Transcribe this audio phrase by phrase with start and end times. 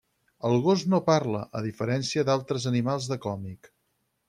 [0.47, 3.73] El gos no parla, a diferència d'altres animals de còmic.